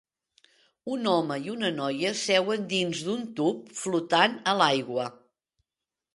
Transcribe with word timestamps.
Un 0.95 1.09
home 1.11 1.37
i 1.47 1.51
una 1.55 1.69
noia 1.75 2.13
seuen 2.21 2.65
dins 2.73 3.03
d'un 3.09 3.29
tub 3.41 3.69
flotant 3.83 4.37
a 4.55 4.59
l'aigua. 4.63 5.07